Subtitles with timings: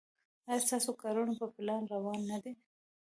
[0.47, 2.53] ایا ستاسو کارونه په پلان روان نه دي؟